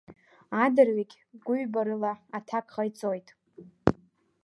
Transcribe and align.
Адырҩегь 0.63 1.15
гәҩбарыла 1.45 2.11
аҭак 2.37 2.65
ҟаиҵоит… 2.73 3.27